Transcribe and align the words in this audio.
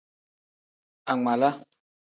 Angmaala. 1.11 1.53